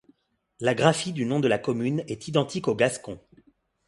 [0.59, 3.19] La graphie du nom de la commune est identique en gascon.